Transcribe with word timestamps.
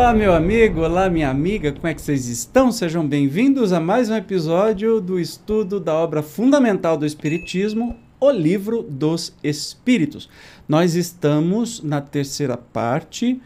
Olá, 0.00 0.14
meu 0.14 0.32
amigo, 0.32 0.80
olá, 0.80 1.10
minha 1.10 1.28
amiga, 1.28 1.72
como 1.72 1.86
é 1.86 1.92
que 1.92 2.00
vocês 2.00 2.26
estão? 2.26 2.72
Sejam 2.72 3.06
bem-vindos 3.06 3.70
a 3.70 3.78
mais 3.78 4.08
um 4.08 4.16
episódio 4.16 4.98
do 4.98 5.20
estudo 5.20 5.78
da 5.78 5.94
obra 5.94 6.22
fundamental 6.22 6.96
do 6.96 7.04
Espiritismo, 7.04 7.94
O 8.18 8.30
Livro 8.30 8.82
dos 8.82 9.36
Espíritos. 9.44 10.26
Nós 10.66 10.94
estamos 10.94 11.82
na 11.82 12.00
terceira 12.00 12.56
parte, 12.56 13.42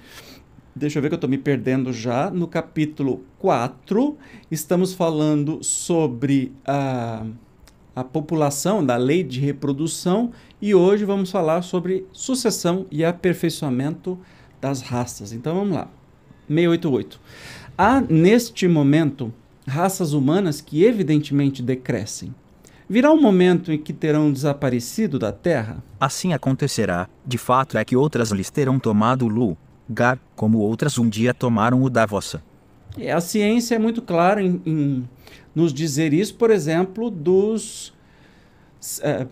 deixa 0.76 0.96
eu 0.96 1.02
ver 1.02 1.08
que 1.08 1.14
eu 1.14 1.16
estou 1.16 1.28
me 1.28 1.38
perdendo 1.38 1.92
já, 1.92 2.30
no 2.30 2.46
capítulo 2.46 3.24
4, 3.40 4.16
estamos 4.48 4.94
falando 4.94 5.58
sobre 5.60 6.52
a, 6.64 7.26
a 7.96 8.04
população, 8.04 8.86
da 8.86 8.96
lei 8.96 9.24
de 9.24 9.40
reprodução, 9.40 10.30
e 10.62 10.72
hoje 10.72 11.04
vamos 11.04 11.32
falar 11.32 11.62
sobre 11.62 12.06
sucessão 12.12 12.86
e 12.92 13.04
aperfeiçoamento 13.04 14.16
das 14.60 14.82
raças. 14.82 15.32
Então 15.32 15.52
vamos 15.56 15.74
lá. 15.74 16.03
688. 16.48 17.20
Há, 17.76 18.00
neste 18.00 18.68
momento, 18.68 19.32
raças 19.66 20.12
humanas 20.12 20.60
que 20.60 20.84
evidentemente 20.84 21.62
decrescem. 21.62 22.34
Virá 22.88 23.10
um 23.10 23.20
momento 23.20 23.72
em 23.72 23.78
que 23.78 23.92
terão 23.92 24.30
desaparecido 24.30 25.18
da 25.18 25.32
Terra? 25.32 25.82
Assim 25.98 26.32
acontecerá. 26.32 27.08
De 27.24 27.38
fato 27.38 27.78
é 27.78 27.84
que 27.84 27.96
outras 27.96 28.30
lhes 28.30 28.50
terão 28.50 28.78
tomado 28.78 29.24
o 29.24 29.56
lugar, 29.88 30.18
como 30.36 30.58
outras 30.58 30.98
um 30.98 31.08
dia 31.08 31.32
tomaram 31.32 31.82
o 31.82 31.88
da 31.88 32.04
vossa. 32.04 32.42
É, 32.98 33.10
a 33.10 33.20
ciência 33.20 33.74
é 33.74 33.78
muito 33.78 34.02
clara 34.02 34.42
em, 34.42 34.60
em 34.66 35.08
nos 35.54 35.72
dizer 35.72 36.12
isso, 36.12 36.34
por 36.34 36.50
exemplo, 36.50 37.10
dos 37.10 37.94
é, 39.00 39.26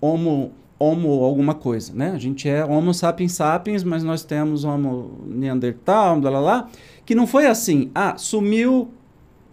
homo 0.00 0.52
Homo 0.78 1.22
alguma 1.24 1.54
coisa, 1.54 1.92
né? 1.94 2.10
A 2.10 2.18
gente 2.18 2.48
é 2.48 2.64
Homo 2.64 2.92
sapiens 2.92 3.32
sapiens, 3.32 3.84
mas 3.84 4.02
nós 4.02 4.24
temos 4.24 4.64
Homo 4.64 5.18
neandertal, 5.26 6.20
blá, 6.20 6.30
blá, 6.30 6.40
blá, 6.40 6.68
que 7.06 7.14
não 7.14 7.26
foi 7.26 7.46
assim. 7.46 7.90
Ah, 7.94 8.16
sumiu 8.16 8.88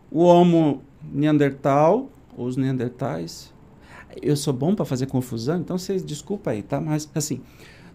o 0.10 0.24
Homo 0.24 0.82
neandertal, 1.12 2.10
os 2.38 2.58
neandertais. 2.58 3.54
Eu 4.22 4.36
sou 4.36 4.54
bom 4.54 4.76
para 4.76 4.84
fazer 4.84 5.06
confusão, 5.06 5.60
então 5.60 5.78
vocês 5.78 6.04
desculpa 6.04 6.52
aí, 6.52 6.64
tá? 6.64 6.82
Mas 6.82 7.10
assim, 7.16 7.42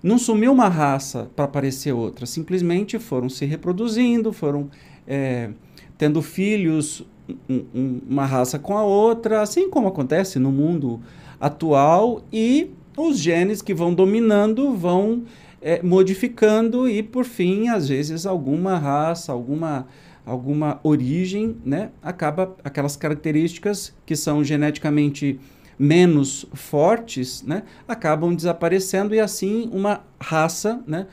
não 0.03 0.19
sumiu 0.19 0.53
uma 0.53 0.69
raça 0.69 1.29
para 1.35 1.45
aparecer 1.45 1.93
outra, 1.93 2.27
simplesmente 2.27 2.99
foram 2.99 3.29
se 3.29 3.45
reproduzindo, 3.45 4.33
foram 4.33 4.71
é, 5.07 5.51
tendo 5.99 6.23
filhos 6.23 7.05
um, 7.49 7.65
um, 7.75 8.01
uma 8.09 8.25
raça 8.25 8.59
com 8.59 8.77
a 8.77 8.85
outra, 8.85 9.43
assim 9.43 9.69
como 9.69 9.89
acontece 9.89 10.39
no 10.39 10.53
mundo 10.53 11.01
atual 11.41 12.23
e 12.33 12.71
os 12.97 13.19
genes 13.19 13.61
que 13.61 13.75
vão 13.75 13.93
dominando 13.93 14.75
vão 14.75 15.25
é, 15.61 15.83
modificando 15.83 16.89
e, 16.89 17.03
por 17.03 17.25
fim, 17.25 17.69
às 17.69 17.89
vezes, 17.89 18.25
alguma 18.25 18.79
raça, 18.79 19.33
alguma, 19.33 19.87
alguma 20.25 20.81
origem, 20.83 21.57
né, 21.65 21.91
acaba 22.03 22.57
aquelas 22.65 22.97
características 22.97 23.93
que 24.07 24.17
são 24.17 24.43
geneticamente 24.45 25.39
menos 25.79 26.47
fortes, 26.55 27.43
né, 27.43 27.65
acabam 27.87 28.35
desaparecendo 28.35 29.15
e 29.15 29.21
assim 29.21 29.69
uma 29.73 30.03
raça, 30.21 30.83
né, 30.87 31.07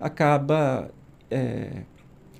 acaba 0.00 0.90
é, 1.30 1.82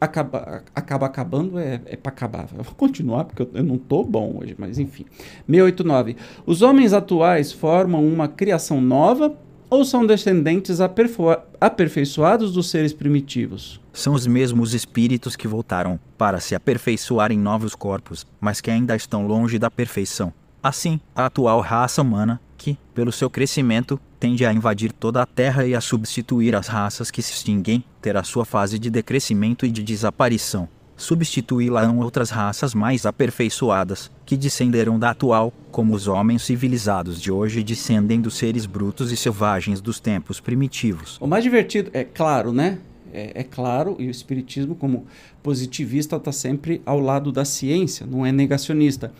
acaba, 0.00 0.62
acaba 0.74 1.06
acabando 1.06 1.58
é, 1.58 1.80
é 1.86 1.96
para 1.96 2.12
acabar. 2.12 2.46
Eu 2.56 2.64
vou 2.64 2.74
continuar 2.74 3.24
porque 3.24 3.42
eu, 3.42 3.50
eu 3.54 3.64
não 3.64 3.76
estou 3.76 4.04
bom 4.04 4.38
hoje, 4.40 4.54
mas 4.58 4.78
enfim. 4.78 5.04
689. 5.46 6.16
Os 6.44 6.62
homens 6.62 6.92
atuais 6.92 7.52
formam 7.52 8.06
uma 8.06 8.28
criação 8.28 8.80
nova 8.80 9.36
ou 9.68 9.84
são 9.84 10.06
descendentes 10.06 10.80
aperfeiçoados 10.80 12.52
dos 12.52 12.70
seres 12.70 12.92
primitivos? 12.92 13.80
São 13.92 14.14
os 14.14 14.26
mesmos 14.26 14.74
espíritos 14.74 15.34
que 15.34 15.48
voltaram 15.48 15.98
para 16.16 16.38
se 16.38 16.54
aperfeiçoar 16.54 17.32
em 17.32 17.38
novos 17.38 17.74
corpos, 17.74 18.26
mas 18.40 18.60
que 18.60 18.70
ainda 18.70 18.94
estão 18.94 19.26
longe 19.26 19.58
da 19.58 19.70
perfeição. 19.70 20.32
Assim, 20.62 21.00
a 21.14 21.26
atual 21.26 21.60
raça 21.60 22.02
humana, 22.02 22.40
que, 22.56 22.78
pelo 22.94 23.12
seu 23.12 23.28
crescimento, 23.30 24.00
tende 24.18 24.44
a 24.44 24.52
invadir 24.52 24.92
toda 24.92 25.22
a 25.22 25.26
Terra 25.26 25.66
e 25.66 25.74
a 25.74 25.80
substituir 25.80 26.54
as 26.54 26.66
raças 26.66 27.10
que 27.10 27.22
se 27.22 27.32
extinguem, 27.32 27.84
terá 28.00 28.22
sua 28.22 28.44
fase 28.44 28.78
de 28.78 28.90
decrescimento 28.90 29.66
e 29.66 29.70
de 29.70 29.82
desaparição. 29.82 30.68
Substituí-la-ão 30.96 31.98
outras 31.98 32.30
raças 32.30 32.74
mais 32.74 33.04
aperfeiçoadas, 33.04 34.10
que 34.24 34.36
descenderão 34.36 34.98
da 34.98 35.10
atual, 35.10 35.52
como 35.70 35.94
os 35.94 36.08
homens 36.08 36.42
civilizados 36.42 37.20
de 37.20 37.30
hoje 37.30 37.62
descendem 37.62 38.20
dos 38.20 38.36
seres 38.36 38.64
brutos 38.64 39.12
e 39.12 39.16
selvagens 39.16 39.80
dos 39.80 40.00
tempos 40.00 40.40
primitivos. 40.40 41.18
O 41.20 41.26
mais 41.26 41.44
divertido, 41.44 41.90
é 41.92 42.02
claro, 42.02 42.50
né? 42.50 42.78
É, 43.12 43.40
é, 43.40 43.42
claro, 43.42 43.96
e 43.98 44.08
o 44.08 44.10
Espiritismo, 44.10 44.74
como 44.74 45.06
positivista, 45.42 46.16
está 46.16 46.32
sempre 46.32 46.82
ao 46.84 46.98
lado 46.98 47.30
da 47.30 47.44
ciência, 47.44 48.06
não 48.06 48.26
é 48.26 48.32
negacionista. 48.32 49.12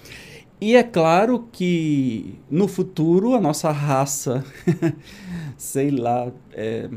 E 0.58 0.74
é 0.74 0.82
claro 0.82 1.48
que 1.52 2.38
no 2.50 2.66
futuro 2.66 3.34
a 3.34 3.40
nossa 3.40 3.70
raça, 3.70 4.42
sei 5.56 5.90
lá, 5.90 6.32
é, 6.52 6.88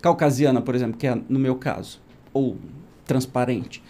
caucasiana, 0.00 0.62
por 0.62 0.74
exemplo, 0.74 0.96
que 0.96 1.06
é 1.06 1.14
no 1.28 1.38
meu 1.38 1.56
caso, 1.56 2.00
ou 2.32 2.56
transparente, 3.04 3.82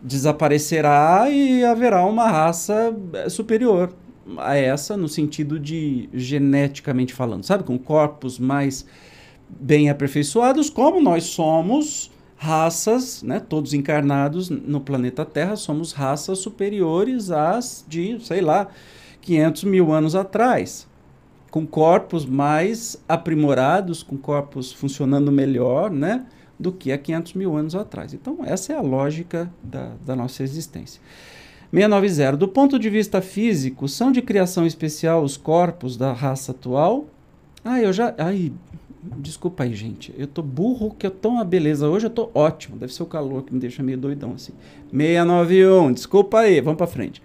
desaparecerá 0.00 1.28
e 1.30 1.64
haverá 1.64 2.04
uma 2.06 2.30
raça 2.30 2.96
é, 3.12 3.28
superior 3.28 3.92
a 4.38 4.56
essa 4.56 4.96
no 4.96 5.08
sentido 5.08 5.58
de 5.58 6.08
geneticamente 6.14 7.12
falando, 7.12 7.42
sabe, 7.42 7.64
com 7.64 7.76
corpos 7.76 8.38
mais 8.38 8.86
bem 9.48 9.90
aperfeiçoados, 9.90 10.70
como 10.70 11.00
nós 11.00 11.24
somos 11.24 12.11
raças, 12.42 13.22
né, 13.22 13.38
todos 13.38 13.72
encarnados 13.72 14.50
no 14.50 14.80
planeta 14.80 15.24
Terra, 15.24 15.54
somos 15.54 15.92
raças 15.92 16.40
superiores 16.40 17.30
às 17.30 17.84
de, 17.86 18.18
sei 18.18 18.40
lá, 18.40 18.66
500 19.20 19.62
mil 19.62 19.92
anos 19.92 20.16
atrás, 20.16 20.88
com 21.52 21.64
corpos 21.64 22.26
mais 22.26 23.00
aprimorados, 23.08 24.02
com 24.02 24.16
corpos 24.16 24.72
funcionando 24.72 25.30
melhor, 25.30 25.88
né, 25.88 26.26
do 26.58 26.72
que 26.72 26.90
há 26.90 26.98
500 26.98 27.34
mil 27.34 27.56
anos 27.56 27.76
atrás. 27.76 28.12
Então, 28.12 28.38
essa 28.44 28.72
é 28.72 28.76
a 28.76 28.82
lógica 28.82 29.48
da, 29.62 29.92
da 30.04 30.16
nossa 30.16 30.42
existência. 30.42 31.00
690. 31.70 32.36
Do 32.36 32.48
ponto 32.48 32.76
de 32.76 32.90
vista 32.90 33.22
físico, 33.22 33.86
são 33.86 34.10
de 34.10 34.20
criação 34.20 34.66
especial 34.66 35.22
os 35.22 35.36
corpos 35.36 35.96
da 35.96 36.12
raça 36.12 36.50
atual? 36.50 37.06
Ah, 37.64 37.80
eu 37.80 37.92
já. 37.92 38.12
Ai, 38.18 38.52
Desculpa 39.02 39.64
aí, 39.64 39.74
gente. 39.74 40.14
Eu 40.16 40.28
tô 40.28 40.42
burro 40.42 40.94
que 40.96 41.04
eu 41.04 41.10
tô 41.10 41.30
uma 41.30 41.44
beleza. 41.44 41.88
Hoje 41.88 42.06
eu 42.06 42.10
tô 42.10 42.30
ótimo. 42.34 42.76
Deve 42.76 42.94
ser 42.94 43.02
o 43.02 43.06
calor 43.06 43.42
que 43.42 43.52
me 43.52 43.58
deixa 43.58 43.82
meio 43.82 43.98
doidão 43.98 44.34
assim. 44.34 44.52
691. 44.92 45.92
Desculpa 45.92 46.38
aí. 46.38 46.60
Vamos 46.60 46.78
para 46.78 46.86
frente. 46.86 47.20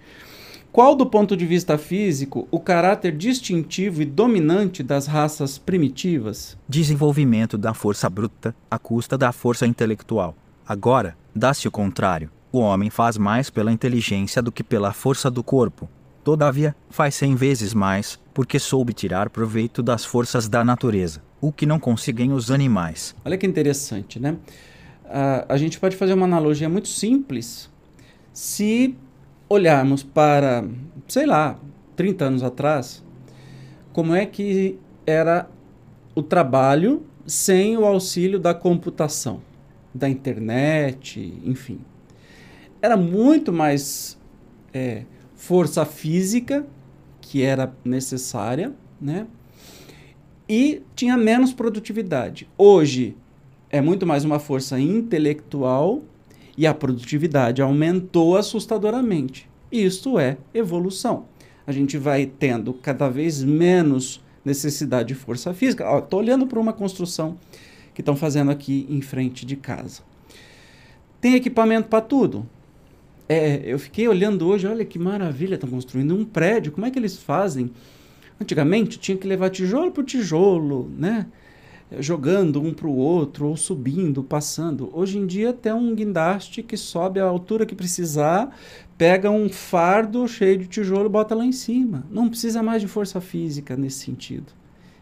Qual, 0.72 0.94
do 0.96 1.06
ponto 1.06 1.36
de 1.36 1.46
vista 1.46 1.78
físico, 1.78 2.46
o 2.50 2.58
caráter 2.58 3.16
distintivo 3.16 4.02
e 4.02 4.04
dominante 4.04 4.82
das 4.82 5.06
raças 5.06 5.56
primitivas? 5.56 6.58
Desenvolvimento 6.68 7.56
da 7.56 7.72
força 7.72 8.10
bruta 8.10 8.54
à 8.70 8.78
custa 8.78 9.16
da 9.16 9.32
força 9.32 9.66
intelectual. 9.66 10.36
Agora, 10.66 11.16
dá-se 11.34 11.66
o 11.66 11.70
contrário. 11.70 12.30
O 12.52 12.58
homem 12.58 12.90
faz 12.90 13.16
mais 13.16 13.50
pela 13.50 13.72
inteligência 13.72 14.42
do 14.42 14.52
que 14.52 14.64
pela 14.64 14.92
força 14.92 15.30
do 15.30 15.42
corpo. 15.42 15.88
Todavia, 16.22 16.76
faz 16.90 17.14
cem 17.14 17.34
vezes 17.34 17.72
mais, 17.72 18.18
porque 18.34 18.58
soube 18.58 18.92
tirar 18.92 19.30
proveito 19.30 19.82
das 19.82 20.04
forças 20.04 20.48
da 20.48 20.64
natureza 20.64 21.27
o 21.40 21.52
que 21.52 21.66
não 21.66 21.78
conseguem 21.78 22.32
os 22.32 22.50
animais. 22.50 23.14
Olha 23.24 23.36
que 23.36 23.46
interessante, 23.46 24.18
né? 24.18 24.32
Uh, 25.04 25.46
a 25.48 25.56
gente 25.56 25.78
pode 25.78 25.96
fazer 25.96 26.12
uma 26.12 26.26
analogia 26.26 26.68
muito 26.68 26.88
simples 26.88 27.70
se 28.32 28.94
olharmos 29.48 30.02
para, 30.02 30.64
sei 31.06 31.26
lá, 31.26 31.58
30 31.96 32.24
anos 32.24 32.42
atrás, 32.42 33.02
como 33.92 34.14
é 34.14 34.26
que 34.26 34.78
era 35.06 35.48
o 36.14 36.22
trabalho 36.22 37.06
sem 37.26 37.76
o 37.76 37.84
auxílio 37.84 38.38
da 38.38 38.54
computação, 38.54 39.40
da 39.94 40.08
internet, 40.08 41.40
enfim. 41.44 41.80
Era 42.80 42.96
muito 42.96 43.52
mais 43.52 44.18
é, 44.72 45.04
força 45.34 45.84
física 45.84 46.66
que 47.20 47.42
era 47.42 47.72
necessária, 47.84 48.72
né? 49.00 49.26
E 50.48 50.82
tinha 50.96 51.16
menos 51.16 51.52
produtividade. 51.52 52.48
Hoje 52.56 53.14
é 53.70 53.80
muito 53.80 54.06
mais 54.06 54.24
uma 54.24 54.38
força 54.38 54.80
intelectual 54.80 56.02
e 56.56 56.66
a 56.66 56.72
produtividade 56.72 57.60
aumentou 57.60 58.36
assustadoramente. 58.36 59.48
Isso 59.70 60.18
é 60.18 60.38
evolução. 60.54 61.26
A 61.66 61.72
gente 61.72 61.98
vai 61.98 62.24
tendo 62.24 62.72
cada 62.72 63.08
vez 63.10 63.44
menos 63.44 64.22
necessidade 64.42 65.08
de 65.08 65.14
força 65.14 65.52
física. 65.52 65.84
Estou 65.98 66.20
olhando 66.20 66.46
para 66.46 66.58
uma 66.58 66.72
construção 66.72 67.36
que 67.92 68.00
estão 68.00 68.16
fazendo 68.16 68.50
aqui 68.50 68.86
em 68.88 69.02
frente 69.02 69.44
de 69.44 69.54
casa. 69.56 70.00
Tem 71.20 71.34
equipamento 71.34 71.88
para 71.88 72.00
tudo. 72.00 72.48
É, 73.28 73.60
eu 73.66 73.78
fiquei 73.78 74.08
olhando 74.08 74.46
hoje, 74.46 74.66
olha 74.66 74.84
que 74.84 74.98
maravilha, 74.98 75.56
estão 75.56 75.68
construindo 75.68 76.14
um 76.14 76.24
prédio. 76.24 76.72
Como 76.72 76.86
é 76.86 76.90
que 76.90 76.98
eles 76.98 77.18
fazem? 77.18 77.70
Antigamente 78.40 78.98
tinha 78.98 79.16
que 79.16 79.26
levar 79.26 79.50
tijolo 79.50 79.90
por 79.90 80.04
tijolo, 80.04 80.90
né? 80.96 81.26
jogando 81.98 82.60
um 82.60 82.72
para 82.72 82.86
o 82.86 82.96
outro, 82.96 83.46
ou 83.46 83.56
subindo, 83.56 84.22
passando. 84.22 84.90
Hoje 84.92 85.18
em 85.18 85.26
dia 85.26 85.52
tem 85.52 85.72
um 85.72 85.94
guindaste 85.94 86.62
que 86.62 86.76
sobe 86.76 87.18
a 87.18 87.24
altura 87.24 87.64
que 87.64 87.74
precisar, 87.74 88.54
pega 88.96 89.30
um 89.30 89.48
fardo 89.48 90.26
cheio 90.28 90.58
de 90.58 90.66
tijolo 90.66 91.06
e 91.06 91.08
bota 91.08 91.34
lá 91.34 91.44
em 91.44 91.52
cima. 91.52 92.04
Não 92.10 92.28
precisa 92.28 92.62
mais 92.62 92.82
de 92.82 92.88
força 92.88 93.20
física 93.20 93.76
nesse 93.76 94.04
sentido. 94.04 94.52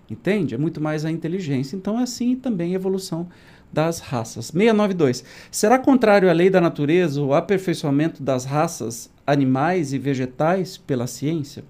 Entende? 0.09 0.55
É 0.55 0.59
muito 0.59 0.81
mais 0.81 1.05
a 1.05 1.11
inteligência. 1.11 1.75
Então, 1.75 1.99
é 1.99 2.05
assim 2.05 2.37
também 2.37 2.73
a 2.73 2.77
evolução 2.77 3.27
das 3.73 3.99
raças. 3.99 4.47
692. 4.47 5.25
Será 5.51 5.79
contrário 5.81 6.31
à 6.31 6.33
lei 6.33 6.49
da 6.49 6.61
natureza 6.61 7.21
o 7.21 7.35
aperfeiçoamento 7.35 8.23
das 8.23 8.45
raças 8.45 9.11
animais 9.27 9.93
e 9.93 9.99
vegetais 9.99 10.77
pela 10.77 11.09
ciência? 11.09 11.65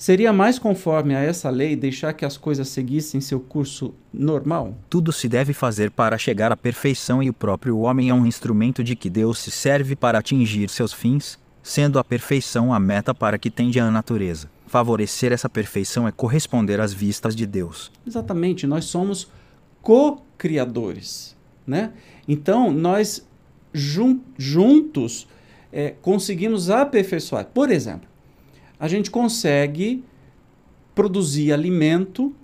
Seria 0.00 0.32
mais 0.32 0.58
conforme 0.58 1.14
a 1.14 1.20
essa 1.20 1.50
lei 1.50 1.76
deixar 1.76 2.14
que 2.14 2.24
as 2.24 2.38
coisas 2.38 2.70
seguissem 2.70 3.20
seu 3.20 3.38
curso 3.38 3.92
normal? 4.10 4.74
Tudo 4.88 5.12
se 5.12 5.28
deve 5.28 5.52
fazer 5.52 5.90
para 5.90 6.16
chegar 6.16 6.50
à 6.50 6.56
perfeição 6.56 7.22
e 7.22 7.28
o 7.28 7.34
próprio 7.34 7.80
homem 7.80 8.08
é 8.08 8.14
um 8.14 8.24
instrumento 8.24 8.82
de 8.82 8.96
que 8.96 9.10
Deus 9.10 9.38
se 9.38 9.50
serve 9.50 9.94
para 9.94 10.18
atingir 10.18 10.70
seus 10.70 10.90
fins, 10.90 11.38
sendo 11.62 11.98
a 11.98 12.02
perfeição 12.02 12.72
a 12.72 12.80
meta 12.80 13.14
para 13.14 13.38
que 13.38 13.50
tende 13.50 13.78
a 13.78 13.90
natureza. 13.90 14.50
Favorecer 14.66 15.32
essa 15.32 15.50
perfeição 15.50 16.08
é 16.08 16.12
corresponder 16.12 16.80
às 16.80 16.94
vistas 16.94 17.36
de 17.36 17.46
Deus. 17.46 17.92
Exatamente, 18.06 18.66
nós 18.66 18.86
somos 18.86 19.30
co-criadores, 19.82 21.36
né? 21.66 21.92
Então, 22.26 22.72
nós 22.72 23.28
jun 23.70 24.18
juntos 24.38 25.28
é, 25.70 25.90
conseguimos 26.00 26.70
aperfeiçoar. 26.70 27.44
Por 27.52 27.70
exemplo, 27.70 28.08
a 28.80 28.88
gente 28.88 29.10
consegue 29.10 30.02
produzir 30.94 31.52
alimento. 31.52 32.34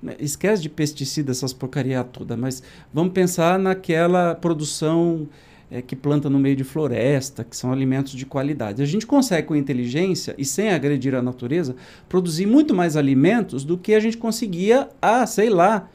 Né? 0.00 0.14
Esquece 0.20 0.62
de 0.62 0.68
pesticida, 0.68 1.32
essas 1.32 1.52
porcaria 1.52 2.02
toda, 2.04 2.36
mas 2.36 2.62
vamos 2.94 3.12
pensar 3.12 3.58
naquela 3.58 4.36
produção 4.36 5.28
é, 5.68 5.82
que 5.82 5.96
planta 5.96 6.30
no 6.30 6.38
meio 6.38 6.54
de 6.54 6.62
floresta, 6.62 7.42
que 7.42 7.56
são 7.56 7.72
alimentos 7.72 8.12
de 8.12 8.24
qualidade. 8.24 8.80
A 8.80 8.86
gente 8.86 9.06
consegue, 9.06 9.48
com 9.48 9.56
inteligência 9.56 10.34
e 10.38 10.44
sem 10.44 10.70
agredir 10.70 11.16
a 11.16 11.22
natureza, 11.22 11.74
produzir 12.08 12.46
muito 12.46 12.72
mais 12.72 12.96
alimentos 12.96 13.64
do 13.64 13.76
que 13.76 13.92
a 13.92 14.00
gente 14.00 14.16
conseguia 14.16 14.88
há, 15.00 15.26
sei 15.26 15.50
lá, 15.50 15.90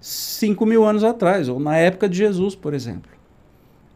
5 0.00 0.64
mil 0.64 0.84
anos 0.84 1.02
atrás, 1.02 1.48
ou 1.48 1.58
na 1.58 1.76
época 1.76 2.08
de 2.08 2.18
Jesus, 2.18 2.54
por 2.54 2.72
exemplo. 2.72 3.10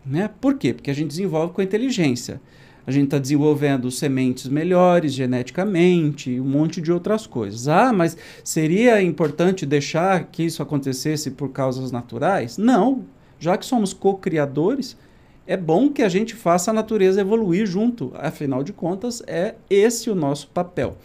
Né? 0.05 0.31
Por 0.41 0.55
quê? 0.55 0.73
Porque 0.73 0.91
a 0.91 0.95
gente 0.95 1.09
desenvolve 1.09 1.53
com 1.53 1.61
inteligência 1.61 2.41
a 2.89 2.91
gente 2.91 3.05
está 3.05 3.19
desenvolvendo 3.19 3.91
sementes 3.91 4.49
melhores 4.49 5.13
geneticamente, 5.13 6.41
um 6.41 6.45
monte 6.45 6.81
de 6.81 6.91
outras 6.91 7.27
coisas. 7.27 7.69
Ah, 7.69 7.93
mas 7.93 8.17
seria 8.43 9.03
importante 9.03 9.67
deixar 9.67 10.25
que 10.33 10.43
isso 10.43 10.63
acontecesse 10.63 11.33
por 11.33 11.51
causas 11.51 11.93
naturais? 11.93 12.57
Não. 12.57 13.05
Já 13.39 13.59
que 13.59 13.67
somos 13.67 13.93
co-criadores, 13.93 14.97
é 15.47 15.55
bom 15.55 15.91
que 15.91 16.03
a 16.03 16.09
gente 16.09 16.35
faça 16.35 16.71
a 16.71 16.75
natureza 16.75 17.21
evoluir 17.21 17.67
junto. 17.67 18.11
Afinal 18.15 18.65
de 18.65 18.73
contas, 18.73 19.23
é 19.27 19.57
esse 19.69 20.09
o 20.09 20.15
nosso 20.15 20.49
papel. 20.49 20.97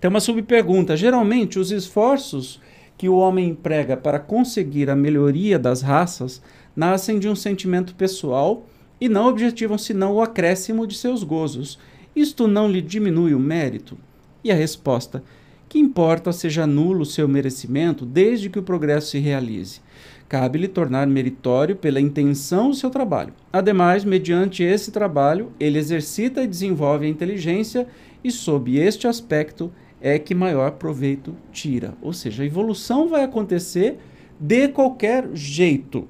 Tem 0.00 0.08
uma 0.08 0.18
subpergunta. 0.18 0.96
Geralmente, 0.96 1.56
os 1.56 1.70
esforços 1.70 2.60
que 2.96 3.08
o 3.08 3.16
homem 3.16 3.50
emprega 3.50 3.96
para 3.96 4.18
conseguir 4.18 4.90
a 4.90 4.96
melhoria 4.96 5.56
das 5.56 5.82
raças 5.82 6.42
nascem 6.74 7.20
de 7.20 7.28
um 7.28 7.36
sentimento 7.36 7.94
pessoal 7.94 8.66
e 9.00 9.08
não 9.08 9.28
objetivam 9.28 9.78
senão 9.78 10.14
o 10.14 10.22
acréscimo 10.22 10.86
de 10.86 10.96
seus 10.96 11.22
gozos. 11.22 11.78
Isto 12.14 12.46
não 12.48 12.70
lhe 12.70 12.80
diminui 12.80 13.34
o 13.34 13.38
mérito? 13.38 13.96
E 14.42 14.50
a 14.50 14.54
resposta: 14.54 15.22
que 15.68 15.78
importa 15.78 16.32
seja 16.32 16.66
nulo 16.66 17.02
o 17.02 17.06
seu 17.06 17.28
merecimento, 17.28 18.06
desde 18.06 18.48
que 18.48 18.58
o 18.58 18.62
progresso 18.62 19.10
se 19.10 19.18
realize. 19.18 19.80
Cabe-lhe 20.28 20.68
tornar 20.68 21.06
meritório 21.06 21.76
pela 21.76 22.00
intenção 22.00 22.70
o 22.70 22.74
seu 22.74 22.90
trabalho. 22.90 23.32
Ademais, 23.52 24.04
mediante 24.04 24.62
esse 24.62 24.90
trabalho, 24.90 25.52
ele 25.58 25.78
exercita 25.78 26.42
e 26.42 26.46
desenvolve 26.46 27.06
a 27.06 27.08
inteligência, 27.08 27.86
e 28.22 28.30
sob 28.30 28.76
este 28.78 29.06
aspecto 29.06 29.72
é 30.00 30.18
que 30.18 30.34
maior 30.34 30.72
proveito 30.72 31.34
tira. 31.52 31.94
Ou 32.02 32.12
seja, 32.12 32.42
a 32.42 32.46
evolução 32.46 33.08
vai 33.08 33.24
acontecer 33.24 33.98
de 34.38 34.68
qualquer 34.68 35.28
jeito, 35.34 36.06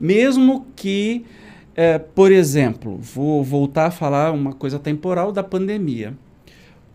mesmo 0.00 0.66
que 0.74 1.24
é, 1.80 1.96
por 1.96 2.32
exemplo, 2.32 2.98
vou 2.98 3.44
voltar 3.44 3.86
a 3.86 3.90
falar 3.92 4.32
uma 4.32 4.52
coisa 4.52 4.80
temporal 4.80 5.30
da 5.30 5.44
pandemia. 5.44 6.12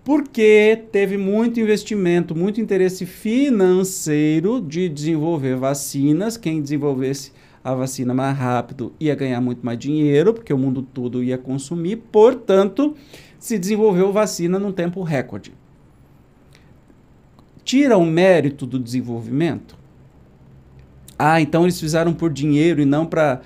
Porque 0.03 0.83
teve 0.91 1.15
muito 1.15 1.57
investimento, 1.57 2.35
muito 2.35 2.59
interesse 2.59 3.05
financeiro 3.05 4.59
de 4.59 4.89
desenvolver 4.89 5.55
vacinas. 5.55 6.35
Quem 6.35 6.61
desenvolvesse 6.61 7.31
a 7.63 7.73
vacina 7.73 8.13
mais 8.13 8.37
rápido 8.37 8.91
ia 8.99 9.15
ganhar 9.15 9.39
muito 9.39 9.65
mais 9.65 9.79
dinheiro, 9.79 10.33
porque 10.33 10.53
o 10.53 10.57
mundo 10.57 10.81
todo 10.81 11.23
ia 11.23 11.37
consumir. 11.37 12.03
Portanto, 12.11 12.93
se 13.39 13.57
desenvolveu 13.57 14.11
vacina 14.11 14.59
num 14.59 14.73
tempo 14.73 15.01
recorde. 15.01 15.53
Tira 17.63 17.97
o 17.97 18.05
mérito 18.05 18.65
do 18.65 18.77
desenvolvimento? 18.77 19.77
Ah, 21.17 21.39
então 21.39 21.63
eles 21.63 21.79
fizeram 21.79 22.13
por 22.13 22.29
dinheiro 22.29 22.81
e 22.81 22.85
não 22.85 23.05
para 23.05 23.39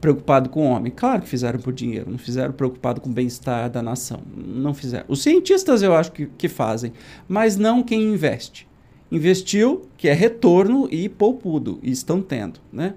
preocupado 0.00 0.48
com 0.48 0.66
o 0.66 0.70
homem. 0.70 0.92
Claro 0.94 1.22
que 1.22 1.28
fizeram 1.28 1.58
por 1.58 1.72
dinheiro, 1.72 2.10
não 2.10 2.18
fizeram 2.18 2.52
preocupado 2.52 3.00
com 3.00 3.10
o 3.10 3.12
bem-estar 3.12 3.70
da 3.70 3.82
nação. 3.82 4.22
Não 4.36 4.74
fizeram. 4.74 5.04
Os 5.08 5.22
cientistas 5.22 5.82
eu 5.82 5.94
acho 5.94 6.12
que, 6.12 6.26
que 6.26 6.48
fazem, 6.48 6.92
mas 7.28 7.56
não 7.56 7.82
quem 7.82 8.02
investe. 8.02 8.66
Investiu, 9.10 9.82
que 9.96 10.08
é 10.08 10.12
retorno 10.12 10.88
e 10.90 11.08
poupudo, 11.08 11.78
e 11.82 11.90
estão 11.90 12.20
tendo. 12.20 12.60
Né? 12.72 12.94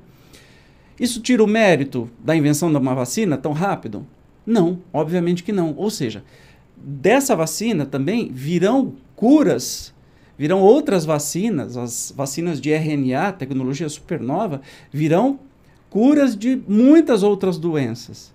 Isso 1.00 1.22
tira 1.22 1.44
o 1.44 1.48
mérito 1.48 2.10
da 2.24 2.36
invenção 2.36 2.72
de 2.72 2.78
uma 2.78 2.96
vacina 2.96 3.38
tão 3.38 3.52
rápido? 3.52 4.06
Não, 4.46 4.80
obviamente 4.92 5.44
que 5.44 5.52
não. 5.52 5.76
Ou 5.76 5.90
seja, 5.90 6.24
dessa 6.76 7.36
vacina 7.36 7.86
também 7.86 8.32
virão 8.32 8.94
curas, 9.16 9.94
virão 10.38 10.62
outras 10.62 11.04
vacinas, 11.06 11.76
as 11.76 12.14
vacinas 12.16 12.62
de 12.62 12.72
RNA, 12.72 13.34
tecnologia 13.34 13.90
supernova, 13.90 14.62
virão 14.92 15.40
curas 15.90 16.36
de 16.36 16.62
muitas 16.68 17.24
outras 17.24 17.58
doenças, 17.58 18.34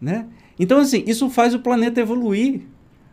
né? 0.00 0.26
Então 0.58 0.78
assim, 0.78 1.04
isso 1.06 1.28
faz 1.30 1.54
o 1.54 1.60
planeta 1.60 2.00
evoluir. 2.00 2.62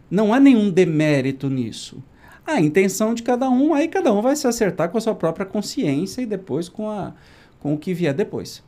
Não 0.09 0.33
há 0.33 0.39
nenhum 0.39 0.69
demérito 0.69 1.49
nisso. 1.49 2.03
A 2.45 2.61
intenção 2.61 3.13
de 3.13 3.23
cada 3.23 3.49
um, 3.49 3.73
aí 3.73 3.87
cada 3.87 4.13
um 4.13 4.21
vai 4.21 4.35
se 4.35 4.47
acertar 4.47 4.89
com 4.89 4.97
a 4.97 5.01
sua 5.01 5.15
própria 5.15 5.45
consciência 5.45 6.21
e 6.21 6.25
depois 6.25 6.69
com, 6.69 6.89
a, 6.89 7.13
com 7.59 7.73
o 7.73 7.77
que 7.77 7.93
vier 7.93 8.13
depois. 8.13 8.63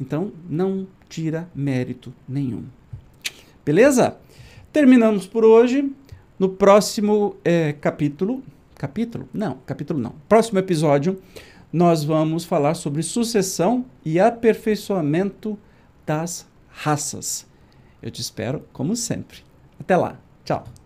Então, 0.00 0.32
não 0.50 0.88
tira 1.08 1.48
mérito 1.54 2.12
nenhum. 2.28 2.64
Beleza? 3.64 4.16
Terminamos 4.72 5.26
por 5.26 5.44
hoje. 5.44 5.88
No 6.36 6.48
próximo 6.48 7.36
é, 7.44 7.72
capítulo. 7.74 8.42
Capítulo? 8.74 9.28
Não, 9.32 9.58
capítulo 9.64 10.00
não. 10.00 10.14
Próximo 10.28 10.58
episódio 10.58 11.20
nós 11.72 12.04
vamos 12.04 12.44
falar 12.44 12.74
sobre 12.74 13.02
sucessão 13.02 13.84
e 14.04 14.20
aperfeiçoamento 14.20 15.58
das 16.04 16.46
raças. 16.68 17.46
Eu 18.02 18.10
te 18.10 18.20
espero, 18.20 18.64
como 18.72 18.94
sempre. 18.94 19.38
Até 19.80 19.96
lá. 19.96 20.18
Tchau. 20.44 20.81